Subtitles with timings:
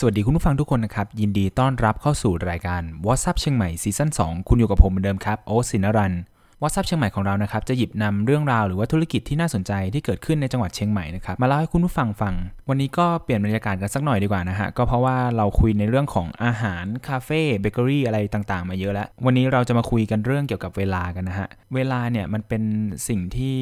[0.00, 6.12] สวัสดีคุณผู้ฟังทุกคนนะครับ ยินดีต้อนรับเข้าสู่รายการ What's Up เชียงใหม่ซีซั่น2 คุณอยู่กับผมเหมือนเดิมครับโอ๊ตสินรัน
[6.60, 12.34] What's Up เชียงใหม่ของเรานะครับจะหยิบนำเรื่องราวหรือว่าธุรกิจที่น่าสนใจที่เกิดขึ้นในจังหวัดเชียงใหม่นะครับมาเล่าให้คุณผู้ฟังฟัง
[12.68, 22.62] วันนี้ก็เปลี่ยนบรรยากาศกันสักหน่อยดีกว่านะฮะก็เพราะว่าเราคุยในเรื่องของอาหารคาเฟ่เบเกอรี่อะไรต่างๆ มาเยอะแล้ว วันนี้เราจะมาคุยกันเรื่องเกี่ยวกับเวลากันนะฮะเวลาเนี่ยมันเป็น
[23.08, 23.56] สิ่งที่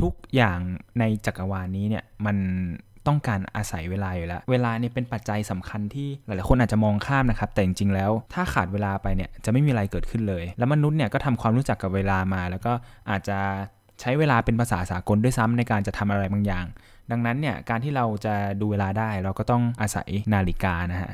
[0.00, 0.58] ทุกอย่าง
[0.98, 2.36] ในจักรวาลนี้เนี่ยมัน
[3.06, 12.72] ต้องการอาศัยเวลาอยู่แล้ว เวลาเนี่ยเป็นปัจจัยสำคัญที่หลายๆคนอาจจะมองข้ามนะครับ แต่จริงๆแล้วถ้าขาดเวลาไปเนี่ยจะไม่มีอะไรเกิดขึ้นเลย แล้วมนุษย์เนี่ยก็ทำความรู้จักกับเวลามา แล้วก็
[13.10, 13.38] อาจจะ
[14.00, 16.66] ใช้เวลาเป็นภาษาสากลด้วยซ้ำในการจะทำอะไรบางอย่าง
[17.10, 21.10] ดังนั้นเนี่ยการที่เราจะดูเวลาได้เราก็ต้องอาศัยนาฬิกานะฮะ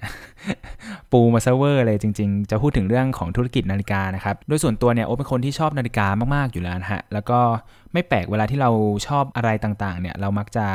[1.12, 7.38] ปูมาเซเวอร์เลยจริง ๆ จะพูดถึงเรื่องของธุรกิจนาฬิกานะครับโดยส่วนตัวเนี่ยโอเป็นคนที่ชอบนาฬิกามากๆอยู่แล้วนะฮะแล้วก็
[7.92, 8.70] ไม่แปลกเวลาที่เรา
[9.06, 10.66] ชอบอะไรต่างๆเนี่ยเรามักจะ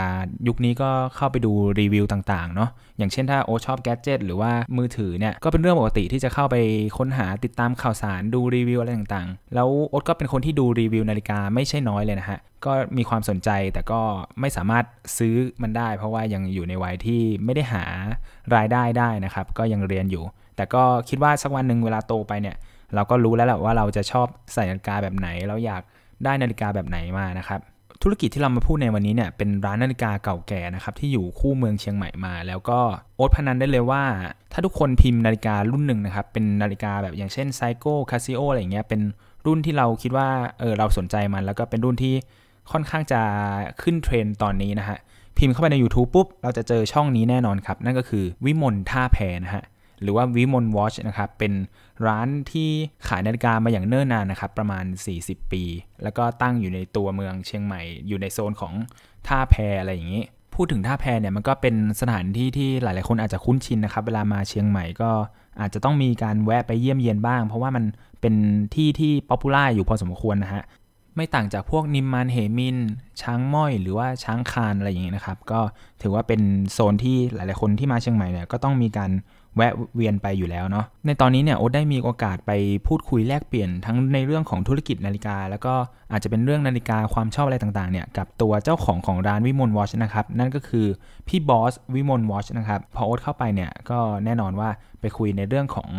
[0.47, 6.55] ยุคนี้ก็เข้าไปดูรีวิวต่างๆเนาะอย่างเช่นถ้าโอชอบแกจ g e t หรือว่ามือถือเนี่ยก็เป็นเรื่องปกติที่จะเข้าไป
[6.97, 14.01] ค้นหาติดตามข่าวสารดูรีวิวอะไรต่างๆ แล้วโอ๊ตก็เป็นคนที่ดูรีวิวนาฬิกาไม่ใช่น้อยเลยนะฮะก็มีความสนใจแต่ก็
[14.39, 14.85] ไม่สามารถ
[15.17, 17.85] ซื้อมันได้ เพราะว่ายังอยู่ในวัยที่ไม่ได้หา
[18.55, 20.23] รายได้ได้นะครับ ก็ยังเรียนอยู่
[20.55, 22.55] แต่ก็คิดว่าสักวันหนึ่งเวลาโตไปเนี่ย
[22.95, 25.81] เราก็รู้แล้วแหละว่าเราจะชอบใส่นาฬิกาแบบไหนเราอยาก
[26.25, 27.61] ได้นาฬิกาแบบไหนมานะครับ
[28.01, 32.79] ธุรกิจที่เรามาพูดในวันนี้เนี่ยเป็นร้านนาฬิกาเก่าแก่นะครับที่อยู่คู่เมืองเชียงใหม่มา แล้วก็
[33.15, 34.03] โอ๊ตพนันได้เลยว่า
[34.51, 39.01] ถ้าทุกคนพิมพ์นาฬิการุ่นหนึ่งนะครับเป็นนาฬิกาแบบอย่างเช่นไซโก้คาซิโออะไรเงี้ยเป็น
[39.45, 40.27] รุ่นที่เราคิดว่า
[40.59, 42.13] เออเราสนใจมัน แล้วก็เป็นรุ่นที่
[42.71, 43.21] ค่อนข้างจะ
[43.81, 44.97] ขึ้นเทรนตอนนี้นะฮะ
[45.37, 49.63] พิมพ์เข้าไปใน YouTube ปุ๊บเราจะเจอช่องนี้แน่นอนครับ นั่นก็คือวิมลท่าแพนะฮะ
[50.01, 51.53] หรือว่าวิมลวอชนะครับเป็น
[52.07, 52.69] ร้านที่
[53.07, 54.85] ขายนาฬิกามาอย่างเนิ่นนานนะครับประมาณ
[55.19, 55.63] 40 ปี
[56.03, 58.73] แล้วก็ตั้งอยู่ในตัวเมืองเชียงใหม่ อยู่ในโซนของ
[59.27, 60.23] ท่าแพอะไรอย่างนี้
[60.55, 65.11] พูดถึงท่าแพเนี่ยมันก็เป็นสถานที่ที่หลาย ๆ คนอาจจะคุ้นชินนะครับ เวลามาเชียงใหม่ก็
[65.59, 67.83] อาจจะต้องมีการแวะไปเยี่ยมเยียนบ้าง เพราะว่ามัน
[68.21, 68.35] เป็น
[68.75, 70.63] ที่ที่ popular อยู่พอสมควรนะฮะ
[71.15, 72.77] ไม่ต่างจากพวกนิมมานเหมินท์
[73.21, 75.59] ช้างม้อย หรือว่าช้างคลานอะไรอย่างนี้นะครับ ก็
[76.01, 76.41] ถือว่าเป็น
[76.71, 79.11] โซนที่หลาย ๆ คนที่มาเชียงใหม่เนี่ยก็ต้องมีการ
[79.57, 82.51] แวะเวียนไปอยู่แล้วเนาะในตอนนี้เนี่ยโอ๊ตได้มีโอกาสไป
[82.87, 85.73] พูดคุยแลกเปลี่ยนทั้งในเรื่องของธุรกิจนาฬิกา แล้วก็
[86.11, 90.87] อาจจะเป็นเรื่องนาฬิกาความชอบอะไรต่างๆเนี่ยกับตัวเจ้าของของร้านวิมลวอชนะครับนั่นก็คือ
[91.27, 94.69] พี่บอสวิมลวอชนะครับพอโอ๊ตเข้าไปเนี่ยก็แน่นอนว่า
[95.01, 95.89] ไปคุยในเรื่องของ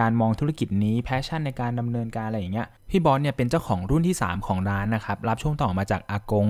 [0.00, 6.48] การมองธุรกิจนี้ passion ในการดำเนินการอะไรอย่างเงี้ยพี่บอสเนี่ยเป็นเจ้าของรุ่นที่ 3 ของร้านนะครับรับช่วงต่อมาจากอากง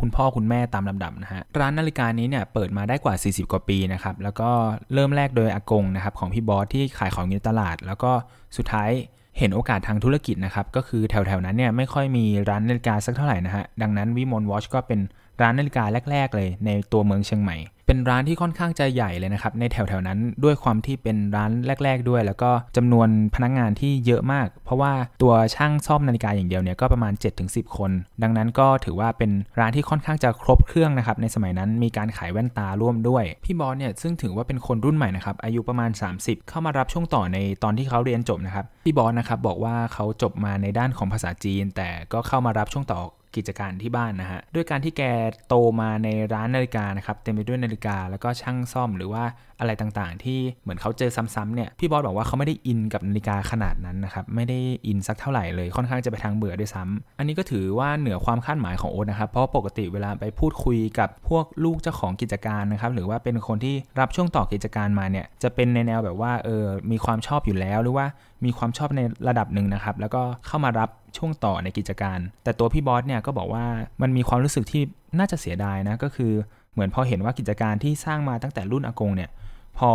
[0.00, 4.50] คุณพ่อคุณแม่ตามลำดับนะฮะร้านนาฬิกานี้เนี่ยเปิดมาได้กว่า 40 กว่าปีนะครับแล้วก็
[4.94, 8.10] เริ่มแรกโดยอากงนะครับของพี่บอสที่ขายของอยู่ในตลาด แล้วก็
[8.56, 8.90] สุดท้าย
[9.38, 15.00] เห็นโอกาสทางธุรกิจนะครับก็คือแถวๆนั้นเนี่ยไม่ค่อยมีร้านนาฬิกาสักเท่าไหร่นะฮะดังนั้นวิมลวอชก็เป็น
[15.40, 17.58] ร้านนาฬิกาแรก ๆ เลยในตัวเมืองเชียงใหม่
[17.88, 21.50] เป็นร้านที่ค่อนข้างจะใหญ่เลยนะครับในแถวๆนั้นด้วยความที่เป็นร้าน
[21.84, 24.92] แรก ๆ ด้วย แล้วก็จำนวนพนักงงานที่เยอะมาก เพราะว่า
[25.22, 27.12] ตัวช่างซ่อมนาฬิกาอย่างเดียวเนี่ยก็ประมาณ
[27.44, 27.90] 7-10 คน
[28.22, 43.00] ดังนั้นก็ถือว่าเป็นร้านที่ค่อนข้างจะครบเครื่องนะครับในสมัยนั้นมีการขายแว่นตาร่วมด้วย พี่บอสเนี่ยซึ่งถือว่าเป็นคนรุ่นใหม่นะครับอายุประมาณ 30 เข้ามารับช่วงต่อในตอนที่เขาเรียนจบนะครับพี่บอสนะครับบอกว่าเขาจบมาในด้านของภาษาจีน แต่ก็เข้ามารับช่วงต่อ
[43.36, 45.02] กิจการที่บ้านนะฮะด้วยการที่แก
[45.48, 49.24] โตมาในร้านนาฬิกานะครับเต็มไปด้วยนาฬิกาแล้วก็ช่างซ่อมหรือว่า
[49.60, 68.06] อะไรต่างๆ ที่เหมือนเขาเจอซ้ำๆเนี่ยพี่บอสบอกว่าเขาไม่ได้อินกับนาฬิกาขนาดนั้นนะครับไม่ได้อินสักเท่าไหร่เลยค่อนข้างจะไปทางเบื่อด้วยซ้ำอันนี้ก็ถือว่าเหนือความคาดหมายของโอ๊ตนะครับเพราะปกติเวลาไปพูดคุยกับพวกลูกเจ้าของกิจการนะครับหรือว่าเป็นคนที่รับช่วงต่อกิจการมาเนี่ยจะเป็นในแนวแบบว่าเออมีความชอบอยู่แล้วหรือว่า
[68.44, 73.64] มีความชอบในระดับหนึ่งนะครับแล้วก็เข้ามารับช่วงต่อในกิจการ แต่ตัวพี่บอสเนี่ยก็บอกว่า
[74.02, 74.82] มันมีความรู้สึกที่
[75.18, 76.32] น่าจะเสียดายนะก็คือ
[76.72, 79.30] เหมือนพอเห็นว่ากิจการที่สร้างมาตั้งแต่รุ่นอากงเนี่ย
[79.78, 79.92] พอ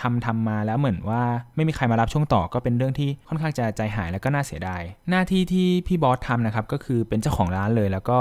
[0.00, 1.22] ทำทำมาแล้วเหมือนว่า
[1.56, 8.18] ไม่มีใครมารับช่วงต่อก็เป็นเรื่องที่ค่อนข้างจะใจหายแล้วก็น่าเสียดาย หน้าที่ที่พี่บอสทำนะครับก็คือเป็นเจ้าของร้านเลย แล้วก็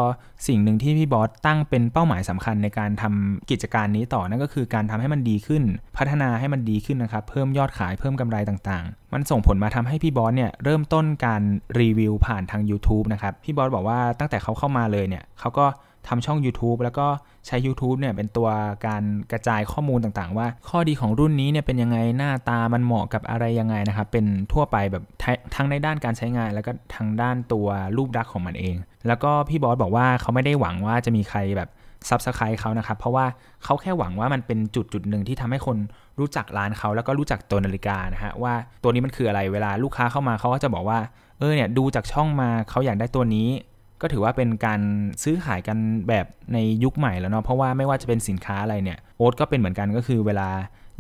[0.47, 5.63] สิ่งหนึ่งที่พี่บอสตั้งเป็นเป้าหมายสำคัญในการทำกิจการนี้ต่อนั่นก็คือการทำให้มันดีขึ้น
[5.97, 11.41] พัฒนาให้มันดีขึ้นนะครับเพิ่มยอดขายเพิ่มกำไรต่างๆ มันส่งผลมาทำให้พี่บอสเนี่ยเริ่มต้นการ
[11.79, 15.66] รีวิวผ่านทาง YouTube นะครับพี่บอสบอกว่าตั้งแต่เขาเข้ามาเลยเนี่ยเขาก็
[16.07, 17.07] ทำช่อง YouTube แล้วก็
[17.47, 18.49] ใช้ YouTube เนี่ยเป็นตัว
[18.87, 25.03] การกระจายข้อมูลต่างๆ ว่า ข้อดีของรุ่นนี้เนี่ยเป็นยังไงหน้าตามันเหมาะกับอะไรยังไงนะครับเป็นทั่วไปแบบ
[25.55, 27.67] ทั้งในด้านการใช้งาน แล้วก็ทางด้านตัว
[27.97, 28.75] รูปลักษณ์ของมันเอง
[29.07, 31.69] แล้วก็พี่บอสบอกว่าเขาไม่ได้หวังว่าจะมีใครแบบ
[32.09, 33.25] subscribe เขานะครับ เพราะว่า
[33.63, 35.77] เขาแค่หวังว่ามันเป็นจุดจุดหนึ่งที่ทำให้คน
[36.19, 40.99] รู้จักร้านเขาแล้วก็รู้จักตัวนาฬิกานะฮะว่าตัวนี้มันคืออะไรเวลาลูกค้าเข้ามาเขาก็จะบอกว่า
[41.39, 43.47] เออเนี่ยดูจากช่องมาเขาอยากได้ตัวนี้
[44.02, 44.82] ก็ถือว่าเป็นการ
[45.23, 45.78] ซื้อขายกัน
[46.09, 50.49] แบบในยุคใหม่แล้วเนาะเพราะว่าไม่ว่าจะเป็นสินค้าอะไรเนี่ยโอ๊ตก็เป็นเหมือนกันก็คือเวลา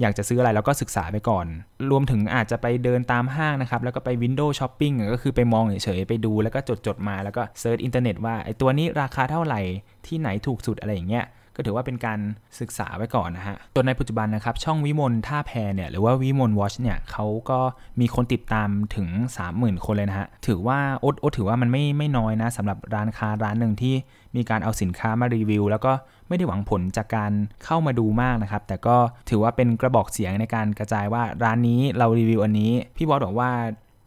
[0.01, 1.45] อยากจะซื้ออะไรแล้วก็ศึกษาไปก่อน
[1.91, 9.61] รวมถึงอาจจะไปเดินตามห้างนะครับ แล้วก็ไป window shopping ก็คือไปมองเฉยๆไปดูแล้วก็จดๆมาแล้วก็ search อินเทอร์เน็ตว่าไอตัวนี้ราคาเท่าไหร่
[10.07, 11.25] ที่ไหนถูกสุดอะไรอย่างเงี้ย
[11.57, 12.19] ก็ถือว่าเป็นการ
[12.59, 17.59] ศึกษาไว้ก่อนนะฮะตัวในปัจจุบันนะครับ ช่องวิมลท่าแพเนี่ยหรือว่าวิมลวอชเนี่ยเขาก็
[17.99, 19.07] มีคนติดตามถึง
[19.47, 23.95] 30,000 คนเลยนะฮะ ถือว่าโอ๊ตโอ๊ตถือว่ามันไม่ไม่น้อยนะสำหรับร้านค้าร้านหนึ่งที่
[24.35, 25.91] มีการเอาสินค้ามารีวิว แล้วก็
[26.27, 27.31] ไม่ได้หวังผลจากการ
[27.65, 28.97] เข้ามาดูมากนะครับ แต่ก็
[29.29, 33.51] ถือว่าเป็นกระบอกเสียงในการกระจายว่าร้านนี้เรารีวิวอันนี้ พี่บอสบอกว่า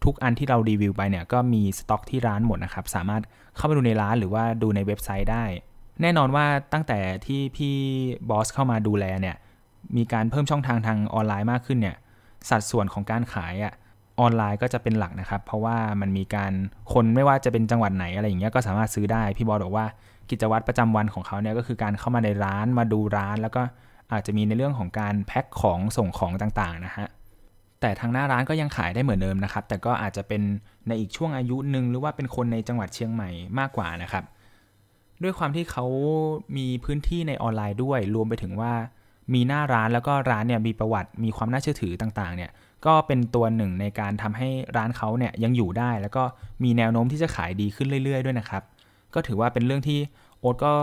[0.05, 3.21] ทุกอันที่เรารีวิวไปเนี่ยก็มีสต็อกที่ร้านหมดนะครับ สามารถ
[3.55, 5.43] เข้าไปดูในร้านหรือว่าดูในเว็บไซต์ได้
[6.01, 7.75] แน่นอนว่าตั้งแต่ที่พี่
[8.29, 9.35] บอสเข้ามาดูแลเนี่ย
[9.97, 11.97] มีการเพิ่มช่องทางทางออนไลน์มากขึ้นเนี่ย
[12.49, 13.73] สัดส่วนของการขายอะ
[14.19, 16.51] ออนไลน์ก็จะเป็นหลักนะครับ เพราะว่ามันมีการ
[16.93, 19.85] คนไม่ว่าจะเป็นจังหวัดไหนอะไรอย่างเงี้ยก็สามารถซื้อได้ พี่บอสบอกว่า
[20.29, 23.61] กิจวัตรประจำวันของเขาเนี่ยก็คือการเข้ามาในร้านมาดูร้าน แล้วก็
[24.11, 27.07] อาจจะมีในเรื่องของการแพ็คของส่งของต่างๆนะฮะ
[27.81, 30.41] แต่ทางหน้าร้านก็ยังขายได้เหมือนเดิมนะครับ แต่ก็อาจจะเป็น
[30.87, 33.29] ในอีกช่วงอายุหนึ่งหรือว่าเป็นคนในจังหวัดเชียงใหม่
[33.59, 34.23] มากกว่านะครับ
[35.23, 35.85] ด้วยความที่เขา
[36.57, 38.73] มีพื้นที่ในออนไลน์ด้วย รวมไปถึงว่า
[39.33, 42.51] มีหน้าร้านแล้วก็ร้านเนี่ยมีประวัติมีความน่าเชื่อถือต่างๆ เนี่ย
[42.85, 46.23] ก็เป็นตัวหนึ่งในการทำให้ร้านเขาเนี่ยยังอยู่ได้ แล้วก็
[46.63, 48.63] มีแนวโน้มที่จะขายดีขึ้นเรื่อย ๆ ด้วยนะครับ
[49.13, 49.99] ก็ถือว่าเป็นเรื่องที่
[50.39, 50.73] โอ๊ตก็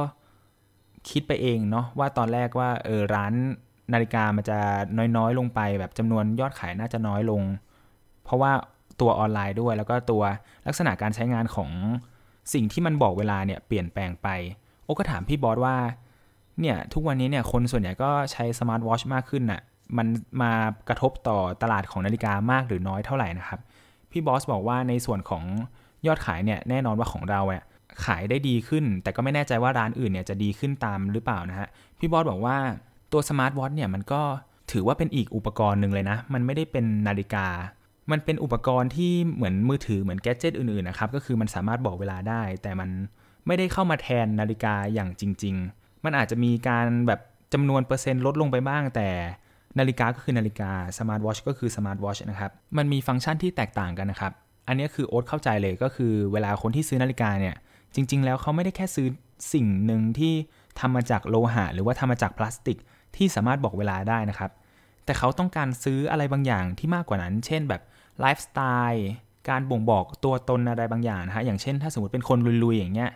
[1.11, 3.33] คิดไปเองเนาะว่าตอนแรกว่าเออร้าน
[3.93, 4.59] นาฬิกามันจะ
[5.17, 7.43] น้อยๆ ลงไป แบบจำนวนยอดขายน่าจะน้อยลง
[8.25, 8.53] เพราะว่า
[9.01, 10.23] ตัวออนไลน์ด้วย แล้วก็ตัว
[10.67, 11.71] ลักษณะการใช้งานของ
[12.53, 14.29] สิ่งที่มันบอกเวลาเนี่ยเปลี่ยนแปลงไป
[14.85, 15.77] โอ๊ตก็ถามพี่บอสว่า
[16.61, 19.61] เนี่ยทุกวันนี้เนี่ยคนส่วนใหญ่ก็ใช้สมาร์ทวอชมากขึ้นน่ะ
[19.97, 20.07] มัน
[20.43, 20.53] มา
[20.89, 23.61] กระทบต่อตลาดของนาฬิกามากหรือน้อยเท่าไหร่นะครับ
[24.11, 25.45] พี่บอสบอกว่าในส่วนของ
[26.07, 27.65] ยอดขายเนี่ยแน่นอนว่าของเราเนี่ย
[28.05, 31.69] ขายได้ดีขึ้น แต่ก็ไม่แน่ใจว่าร้านอื่นเนี่ยจะดีขึ้นตามหรือเปล่านะฮะ
[31.99, 32.57] พี่บอสบอกว่า
[33.13, 34.23] ตัวสมาร์ทวอชเนี่ยมันก็
[34.73, 37.47] ถือว่าเป็นอีกอุปกรณ์หนึ่งเลยนะ มันไม่ได้เป็นนาฬิกา
[38.11, 42.91] มันเป็นอุปกรณ์ที่เหมือนมือถือเหมือน gadget อื่นๆนะครับก็คือมันสามารถบอกเวลาได้ แต่มัน
[43.47, 47.21] ไม่ได้เข้ามาแทนนาฬิกาอย่างจริง ๆ มันอาจจะมีการแบบ
[47.55, 49.09] จำนวนเปอร์เซ็นต์ลดลงไปบ้าง แต่
[49.79, 54.33] นาฬิกาก็คือนาฬิกาสมาร์ทวอชก็คือสมาร์ทวอชนะครับมันมีฟังก์ชันที่แตกต่างกันนะครับ
[54.69, 57.55] อันนี้คือโอ๊ตเข้าใจเลยก็คือเวลาคนที่ซื้อนาฬิกาเนี่ย
[57.95, 59.07] จริง ๆ แล้วเขาไม่ได้แค่ซื้อ
[59.53, 60.35] สิ่งหนึ่งที่
[60.81, 62.79] ทำมาจากโลหะ หรือว่าทำมาจากพลาสติก
[63.17, 64.51] ที่สามารถบอกเวลาได้นะครับ
[65.05, 67.83] แต่เขาต้องการซื้ออะไรบางอย่างที่มากกว่านั้น เช่นแบบ
[68.21, 68.61] ไลฟ์สไต
[68.91, 69.07] ล์
[69.49, 73.11] การบ่งบอกตัวตนอะไรบางอย่างนะฮะอย่างเช่น ถ้าสมมติเป็นคนลุยๆอย่างเงี้ย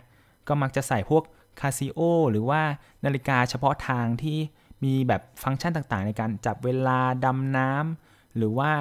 [0.47, 1.23] ก็มักจะใส่พวก
[1.59, 1.99] คาซิโอ
[2.31, 2.61] หรือว่า
[3.05, 4.37] นาฬิกาเฉพาะทางที่
[4.83, 8.71] มีแบบฟังก์ชันต่างๆ ในการจับเวลาดำน้ำหรือว่า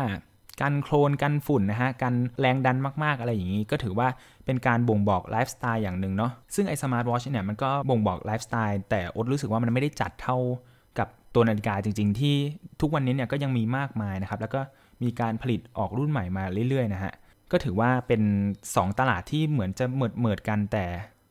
[0.61, 4.09] กันโคลนกันฝุ่นนะฮะกันแรงดันมากๆ อะไรอย่างนี้ ก็ถือว่า
[4.45, 10.39] เป็นการบ่งบอกไลฟ์สไตล์อย่างหนึ่งเนาะซึ่งไอสมาร์ทวอชเนี่ยมันก็บ่งบอกไลฟ์สไตล์แต่โอ๊ตรู้สึกว่ามันไม่ได้ชัดเท่า
[10.99, 12.37] กับตัวนาฬิกาจริง ๆ ที่
[12.81, 14.61] ทุกวันนี้เนี่ยก็ยังมีมากมายนะครับ แล้วก็
[15.03, 17.13] มีการผลิตออกรุ่นใหม่มาเรื่อยๆนะฮะ
[17.53, 18.23] ก็ถือว่าเป็น
[18.65, 20.87] 2 ตลาดที่เหมือนจะเหมือดเหมือดกันแต่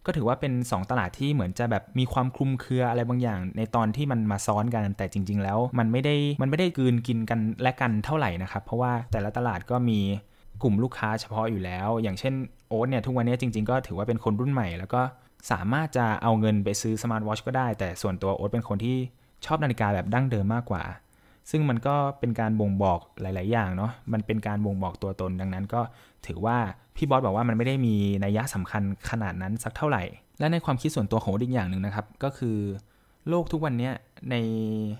[0.05, 9.99] ก็ถือว่าเป็น 2 ตลาดที่เหมือนจะแบบมีความคลุมเครืออะไรบางอย่าง ในตอนที่มันมาซ้อนกันแต่จริง ๆ แล้ว มันไม่ได้มันไม่ได้กืนกินกันและกันเท่าไหร่นะครับเพราะว่าแต่ละตลาดก็มี
[10.63, 12.33] กลุ่มลูกค้าเฉพาะอยู่แล้ว อย่างเช่น
[12.69, 15.01] โอ๊ตเนี่ยทุกวันนี้จริง ๆ ก็ถือว่าเป็นคนรุ่นใหม่ แล้วก็
[15.51, 18.97] สามารถจะเอาเงินไปซื้อสมาร์ทวอชก็ได้ แต่ส่วนตัวโอ๊ตเป็นคนที่
[19.45, 20.83] ชอบนาฬิกาแบบดั้งเดิมมากกว่า
[21.49, 25.81] ซึ่งมันก็เป็นการบ่งบอกหลาย ๆ อย่างเนาะ มันเป็นการบ่งบอกตัวตน ดังนั้นก็
[26.27, 26.57] ถือว่า
[26.95, 30.03] พี่บอสบอกว่ามันไม่ได้มีนัยยะสำคัญขนาดนั้นสักเท่าไหร่
[30.39, 32.57] และในความคิดส่วนตัวของอีกอย่างหนึ่งนะครับ ก็คือ
[33.29, 33.89] โลกทุกวันนี้
[34.31, 34.35] ใน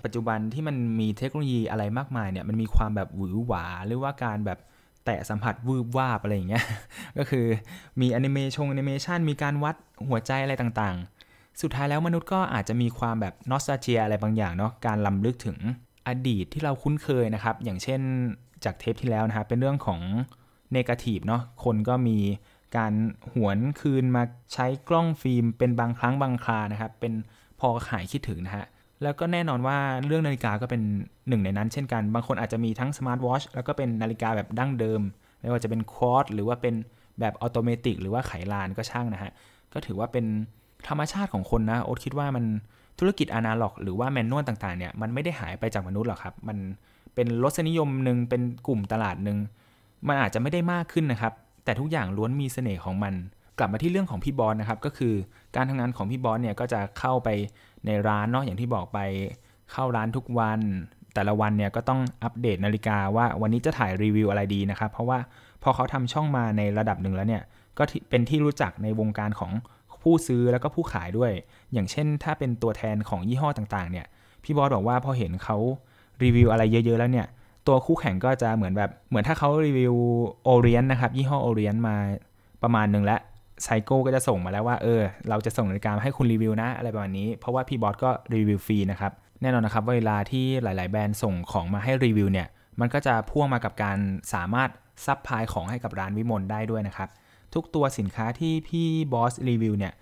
[0.04, 4.58] ปัจจุบันที่มันมีเทคโนโลยีอะไรมากมายเนี่ย มันมีความแบบหวือหวา หรือว่าการแบบ
[5.04, 6.64] แตะสัมผัสวืบวาบอะไรอย่างเงี้ย
[7.18, 7.46] ก็คือ
[8.00, 9.76] มีแอนิเมชันแอนิเมชันมีการวัด
[10.08, 10.96] หัวใจอะไรต่าง
[11.28, 15.58] ๆ สุดท้ายแล้วมนุษย์ก็อาจจะมีความแบบ nostalgia อะไรบางอย่างเนาะ การรำลึกถึง
[16.08, 18.00] อดีตที่เราคุ้นเคยนะครับ อย่างเช่น
[18.64, 20.00] จากเทปที่แล้วนะครับเป็นเรื่องของ
[20.72, 22.18] negative เนาะคนก็มี
[22.76, 22.92] การ
[23.32, 27.12] หวนคืนมาใช้กล้องฟิล์มเป็นบางครั้งบางครานะครับ เป็น
[27.60, 28.66] พอหายคิดถึงนะฮะ
[29.02, 30.82] แล้วก็แน่นอนว่าเรื่องนาฬิกาก็เป็น
[31.28, 35.00] หนึ่งในนั้นเช่นกัน บางคนอาจจะมีทั้งสมาร์ทวอชแล้วก็เป็นนาฬิกาแบบดั้งเดิม
[35.40, 36.74] ไม่ว่าจะเป็นควอตหรือว่าเป็น
[37.20, 39.32] แบบอัตโนมัติหรือว่าไขลานก็ช่างนะฮะ
[39.72, 40.26] ก็ถือว่าเป็น
[40.88, 42.44] ธรรมชาติของคนนะ โอ๊ตคิดว่ามัน
[43.02, 46.58] ธุรกิจอนาล็อก หรือว่าแมนนวลต่างๆเนี่ยมันไม่ได้หายไปจากมนุษย์หรอกครับ มัน
[47.14, 49.38] เป็นรสนิยมหนึ่งเป็นกลุ่มตลาดหนึ่ง
[50.08, 51.32] มันอาจจะไม่ได้มากขึ้นนะครับ
[51.64, 53.14] แต่ทุกอย่างล้วนมีเสน่ห์ของมัน
[53.58, 55.14] กลับมาที่เรื่องของพี่บอลนะครับ ก็คือ
[55.56, 57.28] การทำงานของพี่บอลเนี่ยก็จะเข้าไป
[57.86, 58.98] ในร้านเนาะอย่างที่บอกไป
[59.72, 60.60] เข้าร้านทุกวัน
[61.14, 65.18] แต่ละวันเนี่ยก็ต้องอัปเดตนาฬิกาว่าวันนี้จะถ่ายรีวิวอะไรดีนะครับ เพราะว่า
[65.62, 67.42] พอเขาทำช่องมาในระดับหนึ่งแล้วเนี่ย
[67.78, 69.52] ก็เป็นที่รู้จักในวงการของ
[70.02, 71.32] ผู้ซื้อแล้วก็ผู้ขายด้วย
[71.72, 74.06] อย่างเช่น ถ้าเป็นตัวแทนของยี่ห้อต่างๆ เนี่ย
[74.44, 75.56] พี่บอสบอกว่าพอเห็นเขา
[76.22, 77.26] รีวิวอะไรเยอะๆ แล้วเนี่ย
[77.66, 79.94] ตัวคู่แข่งก็จะเหมือนแบบ เหมือนถ้าเขารีวิว
[80.44, 81.96] Orient นะครับ ยี่ห้อ Orient มา
[82.62, 83.20] ประมาณหนึ่งแล้ว
[83.64, 92.48] Seiko ก็จะส่งมาแล้วว่า เออ เราจะส่งนาฬิกามาให้คุณรีวิวนะ อะไรประมาณนี้ เพราะว่าพี่บอสก็รีวิวฟรีนะครับ แน่นอนนะครับเวลาที่หลาย ๆ แบรนด์ส่งของมาให้รีวิวเนี่ย
[92.80, 93.98] มันก็จะพ่วงมากับการ
[94.34, 94.70] สามารถ
[95.06, 97.08] supply ของให้กับร้านวิมลได้ด้วยนะครับ
[97.54, 99.92] ทุกตัวสินค้าที่พี่บอสรีวิวเนี่ย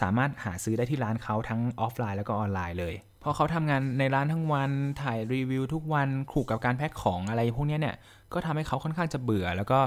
[0.00, 4.70] สามารถหาซื้อได้ที่ร้านเขาทั้งออฟไลน์แล้วก็ออนไลน์เลยพอเขาทำงานในร้านทั้งวัน
[5.02, 7.96] ถ่ายรีวิวทุกวันคู่กับการแพ็คของอะไรพวกนี้เนี่ย
[8.32, 9.80] ก็ทำให้เขาค่อนข้างจะเบื่อ แล้วก็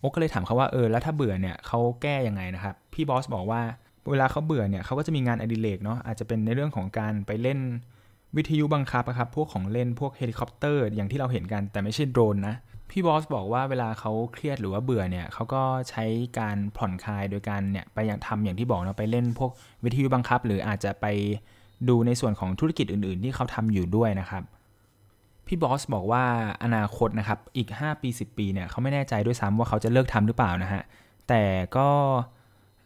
[0.00, 3.62] โอ๊ตก็เลยถามเขาว่าเออแล้วถ้าเบื่อเนี่ยเขาแก้ยังไงนะครับพี่บอสบอกว่า
[4.10, 7.58] เวลาเขาเบื่อเนี่ยเขาก็จะมีงานอดิเรกเนาะอาจจะเป็นในเรื่องของการไปเล่น
[8.36, 12.54] วิทยุบังคับครับพวกของเล่นพวกเฮลิคอปเตอร์อย่างที่เราเห็นกันแต่ไม่ใช่โดรนนะ
[12.90, 16.04] พี่บอสบอกว่าเวลาเขาเครียดหรือว่าเบื่อเนี่ยเขาก็ใช้
[16.38, 19.50] การผ่อนคลายโดยการเนี่ยไปอย่างทำอย่างที่บอกเนาะไปเล่นพวก
[19.84, 21.06] วิทยุบังคับ หรืออาจจะไป
[21.88, 24.42] ดูในส่วนของธุรกิจอื่น ๆ ที่เขาทำอยู่ด้วยนะครับ
[25.46, 26.24] พี่บอสบอกว่า
[26.64, 30.82] อนาคตนะครับอีก 5 ปี 10 ปีเนี่ยเขาไม่แน่ใจด้วยซ้ำว่าเขาจะเลิกทำหรือเปล่านะฮะ
[31.28, 31.42] แต่
[31.76, 31.88] ก็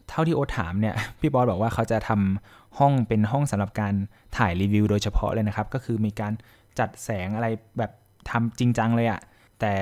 [0.08, 3.94] เท่าที่โอถามเนี่ยพี่บอสบอกว่าเขาจะทำห้องเป็นห้องสำหรับการ
[4.37, 6.32] ถ่ายรีวิวโดยเฉพาะเลยนะครับ ก็คือมีการ
[6.78, 7.90] จัดแสงอะไรแบบ
[8.30, 9.20] ทำจริงจังเลยอะ
[9.61, 9.75] แต่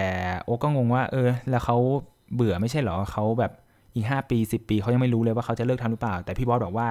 [0.45, 1.76] โอก็งงว่า เออ แล้วเขา
[2.35, 3.52] เบื่อไม่ใช่หรอเขาแบบ
[3.95, 6.88] อีก 5 ปี 10 ปีเขายังไม่รู้เลยว่าเขาจะเลิกทำหรือเปล่า แต่พี่บอสบอกว่า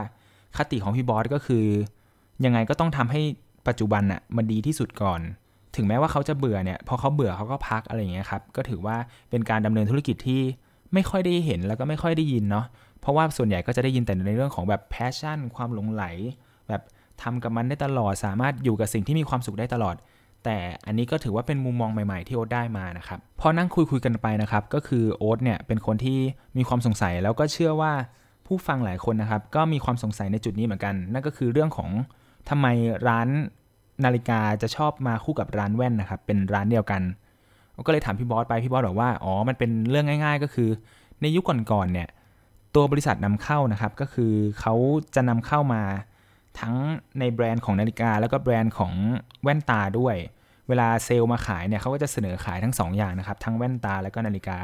[0.57, 1.65] คติของพี่บอสก็คือ
[2.45, 3.21] ยังไงก็ต้องทำให้
[3.67, 5.21] ปัจจุบันอะมันดีที่สุดก่อน
[5.75, 8.95] ถึงแม้ว่าเขาจะเบื่อเนี่ยพอเขาเบื่อเขาก็พักอะไรอย่างเงี้ยครับก็ถือว่า
[9.29, 10.41] เป็นการดำเนินธุรกิจที่
[10.93, 12.65] ไม่ค่อยได้เห็นแล้วก็ไม่ค่อยได้ยินเนาะ
[13.01, 16.03] เพราะว่าส่วนใหญ่ก็จะได้ยินแต่ในเรื่องของแบบแพชชั่น ความหลงไหล
[16.67, 16.81] แบบ
[17.21, 19.95] ทำกับมันได้ตลอดสามารถอยู่กับสิ่งที่มีความสุขได้ตลอด
[20.45, 26.19] แต่อันนี้ก็ถือว่าเป็นมุมมองใหม่ๆที่โอ๊ตได้มานะครับพอนั่งคุยคุยกันไปนะครับ ก็คือโอ๊ตเนี่ยเป็นคนที่
[26.57, 27.93] มีความสงสัยแล้วก็เชื่อว่า
[28.47, 31.89] ผู้ฟังหลายคนนะครับ ก็มีความสงสัยในจุดนี้เหมือนกัน นั่นก็คือเรื่องของ
[32.49, 32.67] ทำไม
[33.07, 33.27] ร้าน
[34.03, 37.01] นาฬิกาจะชอบมาคู่กับร้านแว่นนะครับ เป็นร้านเดียวกัน
[37.85, 40.69] ก็เลยถามพี่บอสไปพี่บอสบอกว่าอ๋อมันเป็นเรื่องง่าย ๆ ก็คือ
[41.21, 42.07] ในยุคก่อนๆเนี่ย
[42.75, 44.73] ตัวบริษัทนำเข้านะครับ ก็คือเขา
[45.15, 45.81] จะนำเข้ามา
[46.59, 46.75] ทั้ง
[47.19, 48.93] ในแบรนด์ของนาฬิกา แล้วก็แบรนด์ของ
[49.43, 50.15] แว่นตาด้วย
[50.67, 54.59] เวลาเซลล์มาขายเนี่ยเขาก็จะเสนอขายทั้ง2ออย่างนะครับ ทั้งแว่นตาแล้วก็นาฬิกา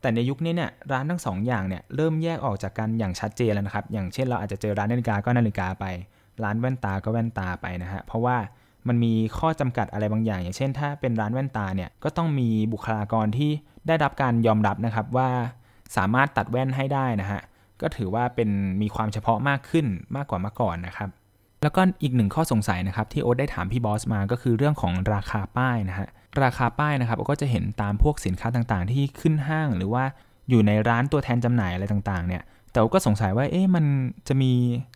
[0.00, 5.84] แต่ในยุคนี้เนี่ยร้านทั้ง2อย่างเนี่ยเริ่มแยกออกจากกันอย่างชัดเจนแล้วนะครับ อย่างเช่นเราอาจจะเจอร้านนาฬิกาก็นาฬิกาไป
[6.44, 8.36] ร้านแว่นตาก็แว่นตาไปนะฮะ เพราะว่า
[8.88, 13.50] มันมีข้อจำกัดอะไรบางอย่าง อย่างเช่น ถ้าเป็นร้านแว่นตาเนี่ยก็ต้องมีบุคลากรที่
[13.86, 15.28] ได้รับการยอมรับนะครับว่า
[15.96, 17.40] สามารถตัดแว่นให้ได้นะฮะ
[17.80, 18.50] ก็ถือว่าเป็น
[18.82, 21.08] มีความเฉพาะมากขึ้นมากกว่าเมื่อก่อนนะครับ
[21.62, 26.08] แล้วก็อีกหนึ่งข้อสงสัยนะครับที่โอ๊ตได้ถามพี่บอสมาก็คือเรื่องของราคาป้ายนะฮะ
[26.42, 30.04] ราคาป้ายนะครับก็จะเห็นตามพวกสินค้าต่างๆ ที่ขึ้นห้างหรือว่า
[30.50, 33.84] อยู่ในร้านตัวแทนจำหน่ายอะไรต่างๆเนี่ยแต่ก็สงสัยว่าเอ๊ะมัน
[34.28, 34.52] จะมี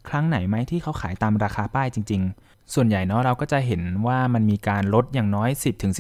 [0.09, 5.51] ครั้งไหนไหมที่เขาขายตามราคาป้ายจริง ๆ ส่วนใหญ่เนาะเราก็จะเห็นว่ามันมีการลดอย่างน้อย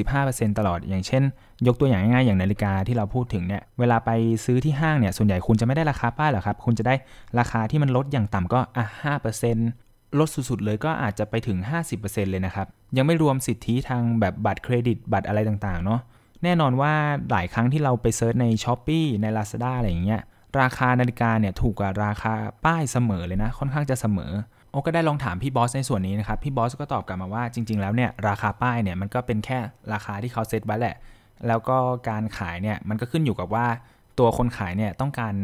[0.04, 1.22] 10-15%ตลอด อย่างเช่น
[1.66, 4.10] ยกตัวอย่างง่ายๆอย่างนาฬิกาที่เราพูดถึงเนี่ยเวลาไป
[4.44, 6.94] ซื้อที่ห้างเนี่ยส่วนใหญ่คุณจะไม่ได้ราคาป้ายหรอกครับ คุณจะได้
[7.38, 8.84] ราคาที่มันลดอย่างต่ำก็อะ
[9.40, 11.58] 5% ลดสุดๆเลยก็อาจจะไปถึง
[11.94, 16.00] 50%เลยนะครับ ยังไม่รวมสิทธิทางแบบบัตรเครดิตบัตรอะไรต่างๆ เนาะ
[16.44, 16.92] แน่นอนว่า
[17.30, 20.22] หลายครั้งที่เราไปเซิร์ชใน s h อ p e e ใน Lazada อะไรอย่างเงี้ย
[20.60, 24.32] ราคานาฬิกาเนี่ยถูกกว่าราคาป้ายเสมอเลยนะ ค่อนข้างจะเสมอ
[24.70, 29.58] โอก็ได้ลองถามพี่บอสในส่วนนี้นะครับ พี่บอสก็ตอบกลับมาว่าจริง ๆ แล้วเนี่ยราคาป้ายเนี่ยมันก็เป็นแค่
[29.92, 30.96] ราคาที่เขาเซตไว้แหละ
[31.48, 31.76] แล้วก็
[32.08, 33.66] การขายเนี่ยมันก็ขึ้นอยู่กับว่า
[34.18, 35.34] ตัวคนขายเนี่ยต้องการ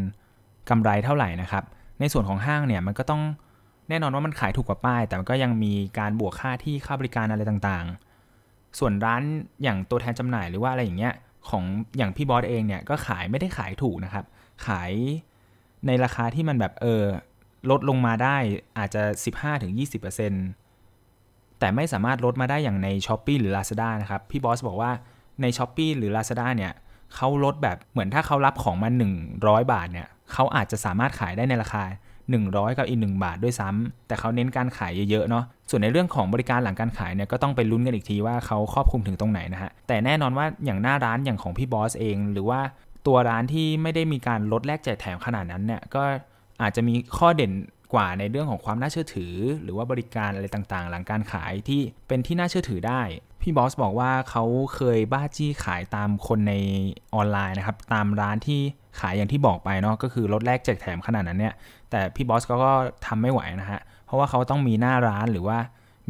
[0.71, 1.65] กำไรเท่าไหร่นะครับ
[2.01, 3.23] ในส่วนของห้างเนี่ยมันก็ต้อง
[3.89, 9.23] แน่นอนว่ามันขายถูกกว่าป้าย แต่มันก็ยังมีการบวกค่าที่ค่าบริการอะไรต่างๆ ส่วนร้าน
[9.63, 11.15] อย่างตัวแทนจำหน่ายหรือว่าอะไรอย่างเงี้ย
[11.49, 11.65] ของ
[11.97, 14.25] อย่างพี่บอสเองเนี่ยก็ขายไม่ได้ขายถูกนะครับ
[14.67, 14.93] ขาย
[15.87, 17.05] ในราคาที่มันแบบเออ
[17.71, 18.37] ลดลงมาได้
[18.79, 19.03] อาจจะ
[19.97, 24.91] 15-20%แต่ไม่สามารถลดมาได้อย่างใน s h อ p e e หรือ Lazada นะครับ พี่บอสบอกว่า
[25.41, 26.73] ใน s h อ p e e หรือ Lazada เนี่ย
[27.15, 28.89] เขาลดแบบเหมือนถ้าเขารับของมา
[29.31, 31.85] 100 บาทเนี่ยเขาอาจจะสามารถขายได้ในราคา
[32.35, 42.61] 100 กับอีก 1 บาทด้วยซ้ำแต่เขาเน้นการขายเยอะๆเนาะส่วนในเรื่องของบริการหลังการขายเนี่ยก็ต้องไปลุ้นกันอีกทีว่าเขาครอบคลุมถึงตรงไหนนะฮะแต่แน่นอนว่าอย่างหน้าร้านอย่างของพี่บอสเอง หรือว่า
[43.07, 46.03] ตัวร้านที่ไม่ได้มีการลดแลกแจกแถมขนาดนั้นเนี่ยก็
[46.63, 47.53] อาจจะมีข้อเด่น
[47.95, 53.03] กว่าในเรื่องของความน่าเชื่อถือ หรือว่าบริการอะไรต่างๆ หลังการขายที่เป็นที่น่าเชื่อถือได้
[53.49, 56.55] พี่บอสบอกว่าเขาเคยบ้าจี้ขายตามคนใน
[57.15, 58.61] ออนไลน์นะครับ ตามร้านที่
[59.01, 61.55] ขายอย่างที่บอกไปเนาะก็คือลดแลกแจกแถมขนาดนั้นเนี่ย
[61.91, 62.73] แต่พี่บอสก็
[63.07, 65.59] ทำไม่ไหวนะฮะ เพราะว่าเขาต้องมีหน้าร้านหรือว่า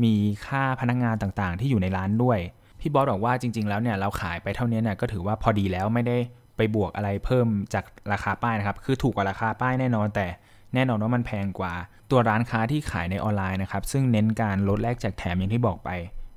[0.05, 0.15] มี
[0.47, 2.39] ค่าพนักงงานต่างๆ ที่อยู่ในร้านด้วย
[2.81, 6.17] พี่บอสบอกว่าจริง ๆ แล้วเนี่ยเราขายไปเท่านี้เนี่ยก็ถือว่าพอดีแล้วไม่ได้
[6.57, 10.27] ไปบวกอะไรเพิ่มจากราคาป้ายนะครับ คือถูกกว่าราคาป้ายแน่นอนแต่
[10.75, 11.73] แน่นอนว่ามันแพงกว่า
[12.11, 15.91] ตัวร้านค้าที่ขายในออนไลน์นะครับ ซึ่งเน้นการลดแลกแจกแถมอย่างที่บอกไป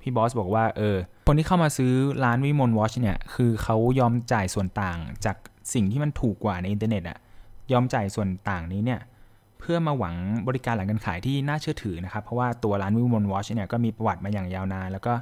[0.09, 0.97] พี่บอสบอกว่าเออ
[1.27, 5.37] คนที่เข้ามาซื้อร้านวิมลวอชเนี่ยคือเขายอมจ่ายส่วนต่างจาก
[5.73, 7.17] สิ่งที่มันถูกกว่าในอินเทอร์เน็ตอะ
[7.71, 8.99] ยอมจ่ายส่วนต่างนี้เนี่ย
[9.59, 10.15] เพื่อมาหวัง
[10.47, 15.13] บริการหลังการขายที่น่าเชื่อถือนะครับ เพราะว่าตัวร้านวิมลวอชเนี่ยก็มีประวัติมาอย่างยาวนาน แล้วก็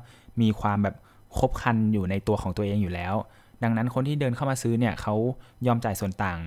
[0.42, 0.96] มีความแบบ
[1.38, 3.16] ครบคันอยู่ในตัวของตัวเองอยู่แล้ว
[3.64, 5.16] ดังนั้นคนที่เดินเข้ามาซื้อเนี่ยเขา
[5.68, 6.40] ยอมจ่ายส่วนต่าง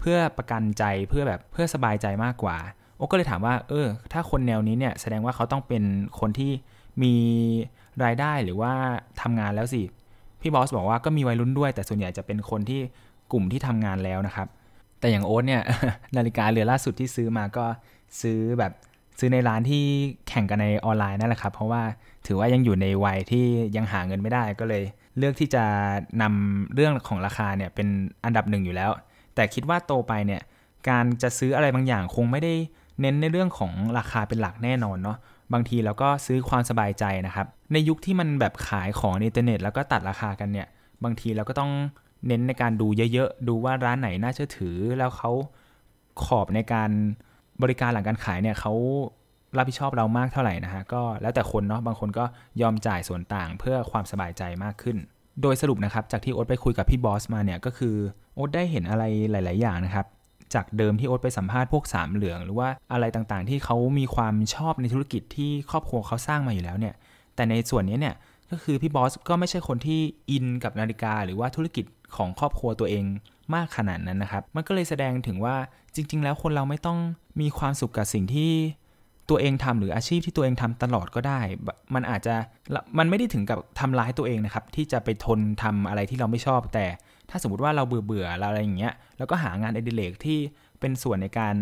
[0.00, 2.56] เพื่อประกันใจเพื่อแบบเพื่อสบายใจมากกว่า
[2.96, 5.82] โอ้ก็เลยถามว่า เออ ถ้าคนแนวนี้เนี่ยแสดงว่าเขาต้องเป็น
[6.20, 6.52] คนที่
[7.02, 7.14] มี
[8.04, 8.72] รายได้หรือว่า
[9.22, 9.82] ทำงานแล้วสิ
[10.40, 12.80] พี่บอสบอกว่าก็มีวัยรุ่นด้วย แต่ส่วนใหญ่จะเป็นคนที่
[13.32, 14.48] กลุ่มที่ทำงานแล้วนะครับ
[15.00, 15.62] แต่อย่างโอ๊ตเนี่ย
[16.16, 17.64] นาฬิกาเรือล่าสุดที่ซื้อมาก็
[18.20, 18.72] ซื้อแบบ
[19.18, 19.84] ซื้อในร้านที่
[20.28, 21.82] แข่งกันในออนไลน์นั่นแหละครับ เพราะว่า
[22.26, 23.44] ถือว่ายังอยู่ในวัยที่
[23.76, 24.82] ยังหาเงินไม่ได้ก็เลย
[25.18, 25.64] เลือกที่จะ
[26.22, 27.88] นำเรื่องของราคาเนี่ยเป็น
[28.24, 28.90] อันดับหนึ่งอยู่แล้ว
[29.34, 30.42] แต่คิดว่าโตไปเนี่ย
[30.88, 32.54] การจะซื้ออะไรบางอย่างคงไม่ได้
[33.00, 35.18] เน้นในเรื่องของราคาเป็นหลักแน่นอนเนาะ
[35.52, 40.66] บางทีเราก็ซื้อความสบายใจนะครับ ในยุคที่มันแบบขายของในอินเทอร์เน็ต แล้วก็ตัดราคากันเนี่ย
[41.04, 41.70] บางทีเราก็ต้อง
[42.26, 45.30] เน้นในการดูเยอะๆ ดูว่าร้านไหนน่าเชื่อถือ แล้วเขา
[46.24, 46.90] ขอบในการ
[47.62, 48.72] บริการหลังการขายเนี่ยเขา
[49.56, 52.24] รับผิดชอบเรามากเท่าไหร่นะฮะก็แล้วแต่คนเนาะบางคนก็
[52.62, 54.96] ยอมจ่ายส่วนต่างเพื่อความสบายใจมากขึ้น
[55.42, 57.94] โดยสรุปนะครับจากที่โอ๊ตไปคุยกับพี่บอสมาเนี่ยก็คือ
[58.34, 60.06] โอ๊ตได้เห็นอะไรหลาย ๆ อย่างนะครับ
[60.54, 66.94] จากเดิมที่โอ๊ตไปสัมภาษณ์พวกสามเหลือง หรือว่าอะไรต่างๆ ที่เขามีความชอบในธุรกิจที่ครอบครัวเขาสร้างมาอยู่แล้วเนี่ย
[67.34, 68.14] แต่ในส่วนนี้เนี่ย
[68.50, 71.84] ก็คือพี่บอสก็ไม่ใช่คนที่อินกับนาฬิกา หรือว่าธุรกิจ
[72.16, 73.04] ของครอบครัวตัวเอง
[73.54, 75.56] มากขนาดนั้นนะครับ มันก็เลยแสดงถึงว่า
[75.94, 76.98] จริง ๆ แล้วคนเราไม่ต้อง
[77.40, 78.52] มีความสุขกับสิ่งที่
[79.28, 81.40] ตัวเองทำหรืออาชีพที่ตัวเองทำตลอดก็ได้
[81.94, 82.34] มันอาจจะ
[82.98, 86.86] มันไม่ได้ถึงกับทำร้ายตัวเองนะครับ ที่จะไปทนทำอะไรที่เราไม่ชอบแต่
[87.30, 90.38] ถ้าสมมติว่าเราเบื่อเบื่ออะไรอย่างเงี้ยแล้วก็หางานอดิเรกที่
[90.80, 91.54] เป็นส่วนในการ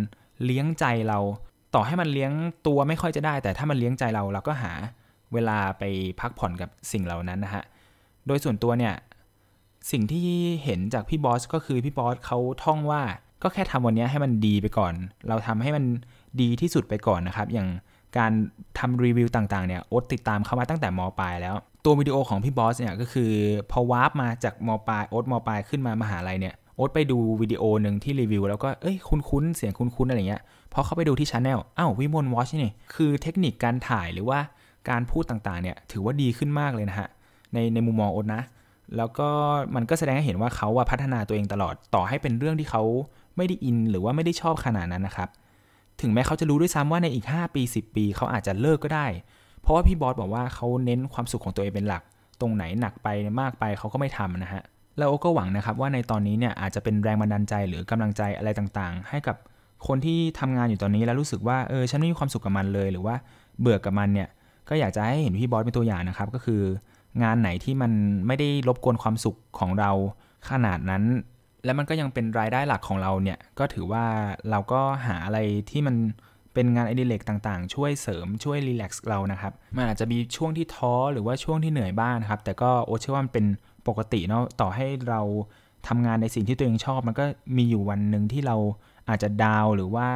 [0.44, 1.18] เลี้ยงใจเรา
[1.74, 2.32] ต่อให้มันเลี้ยง
[2.66, 4.72] ตัวไม่ค่อยจะได้ แต่ถ้ามันเลี้ยงใจเราเราก็หา
[5.32, 5.82] เวลาไป
[6.20, 7.64] พักผ่อนกับสิ่งเหล่านั้นนะฮะ
[8.26, 8.94] โดยส่วนตัวเนี่ย
[9.90, 10.20] สิ่งที่
[10.64, 13.02] เห็นจากพี่บอสก็คือพี่บอสเขาท่องว่า
[13.42, 14.94] ก็แค่ทำวันนี้ให้มันดีไปก่อน
[15.28, 15.84] เราทำให้มัน
[16.40, 17.68] ดีที่สุดไปก่อนนะครับ อย่าง
[18.16, 18.32] การ
[18.78, 23.32] ทำรีวิวต่างๆเนี่ยโอ๊ตติดตามเข้ามาตั้งแต่มปลายแล้ว ตัววิดีโอของพี่บอสเนี่ยก็คือ
[23.70, 30.42] พอ warp มาจากมปลายโอ๊ตมปลายขึ้นมามหาลัยเนี่ยโอ๊ตไปดูวิดีโอหนึ่งที่รีวิวแล้วก็เอ้ยคุ้นๆเสียงคุ้นๆอะไรเงี้ย
[30.72, 34.38] พอเข้าไปดูที่ channel อ้าววิมลวอชนี่คือเทคนิคการถ่ายหรือว่า
[34.90, 37.08] การพูดต่างๆเนี่ยถือว่าดีขึ้นมากเลยนะฮะ
[37.52, 38.42] ในในมุมมองโอ๊ตนะ
[38.96, 39.28] แล้วก็
[39.74, 42.82] มันก็แสดงให้เห็นว่าเขาว่าพัฒนาตัวเองตลอดต่อให้เป็นเรื่องที่เขา
[43.36, 45.28] ไม่ได้อินหรือว่าไม่ได้ชอบขนาดนั้นนะครับ
[46.00, 49.06] ถึงแม้เขาจะรู้ด้วยซ้ำว่าในอีก 5 ปี 10 ปี เขาอาจจะเลิกก็ได้
[49.62, 52.02] เพราะว่าพี่บอสบอกว่าเขาเน้นความสุขของตัวเองเป็นหลัก
[52.40, 53.08] ตรงไหนหนักไป
[53.40, 54.62] มากไปเขาก็ไม่ทำนะฮะ
[54.98, 59.36] แล้วโอก็หวังนะครับว่าในตอนนี้เนี่ยอาจจะเป็นแรงบันดาลใจหรือกำลังใจอะไรต่างๆ ให้กับ
[59.86, 63.14] คนที่ทำงานอยู่ตอนนี้แล้วรู้สึกว่าเออฉันไม่มีความสุขกับมันเลย หรือว่า
[63.60, 64.28] เบื่อกับมันเนี่ย
[64.68, 66.62] ก็อยากจะให้เห็นพี่บอสเป็นตัวอย่างนะครับ ก็คือ
[67.22, 67.92] งานไหนที่มัน
[68.26, 69.90] ไม่ได้รบกวนความสุขของเรา
[70.50, 71.02] ขนาดนั้น
[71.64, 74.04] และมันก็ยังเป็นรายได้หลักของเราเนี่ยก็ถือว่า
[74.50, 75.38] เราก็หาอะไร
[75.70, 75.96] ที่มัน
[76.54, 83.46] เป็นงานอดิเรกต่างๆ ช่วยเสริมช่วยรีแลกซ์เรานะครับมันอาจจะมีช่วงที่ท้อหรือว่าช่วงที่เหนื่อยบ้างนะครับ แต่ก็โอเชื่อว่ามันเป็น
[83.88, 85.20] ปกติเนาะต่อให้เรา
[85.88, 87.24] ทำงานในสิ่งที่ตัวเองชอบ มันก็
[87.56, 88.56] มีอยู่วันหนึ่งที่เรา
[89.08, 90.08] อาจจะดาวหรือว่า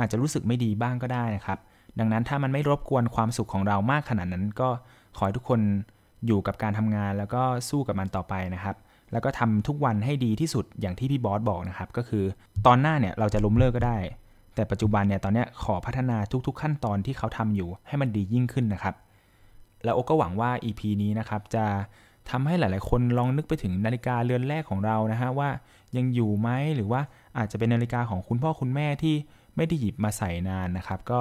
[0.00, 1.58] อาจจะรู้สึกไม่ดีบ้างก็ได้นะครับ
[1.98, 4.68] ดังนั้นถ้ามันไม่รบกวนความสุขของเรามากขนาดนั้น ก็
[5.16, 5.60] ขอให้ทุกคน
[6.26, 8.76] อยู่กับการทำงานแล้วก็สู้กับมันต่อไปนะครับ
[9.12, 12.24] แล้วก็ทำทุกวันให้ดีที่สุดอย่างที่พี่บอสบอกนะครับ ก็คือ
[12.66, 13.98] ตอนหน้าเนี่ยเราจะล้มเลิกก็ได้
[14.54, 18.94] แต่ปัจจุบันเนี่ยตอนนี้ขอพัฒนาทุกๆขั้นตอนที่เขาทำอยู่ให้มันดียิ่งขึ้นนะครับ
[19.84, 21.64] แล้วโอก็หวังว่า EP นี้นะครับจะ
[22.30, 25.50] ทำให้หลาย ๆ คนลองนึกไปถึงนาฬิกาเรือนแรกของเรานะฮะว่า
[25.96, 27.00] ยังอยู่ไหมหรือว่า
[27.38, 29.14] อาจจะเป็นนาฬิกาของคุณพ่อคุณแม่ที่
[29.56, 31.20] ไม่ได้หยิบมาใส่นานนะครับ ก็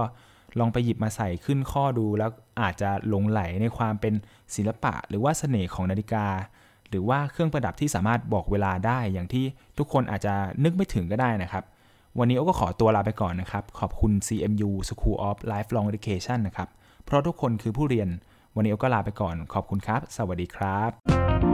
[0.60, 2.30] ลองไปหยิบมาใส่ขึ้นข้อดูแล้ว
[2.62, 4.14] อาจจะหลงไหลในความเป็น
[4.56, 6.26] ศิลปะ หรือว่าเสน่ห์ของนาฬิกา
[6.90, 9.46] หรือว่าเครื่องประดับที่สามารถบอกเวลาได้อย่างที่
[9.78, 11.64] ทุกคนอาจจะนึกไม่ถึงก็ได้นะครับ
[12.20, 16.70] วันนี้โอก็ขอตัวลาไปก่อนนะครับ ขอบคุณ CMU School of Lifelong Education นะครับ
[17.06, 18.10] เพราะทุกคนคือผู้เรียน
[18.56, 21.49] วันนี้โอก็ลาไปก่อน ขอบคุณครับ สวัสดีครับ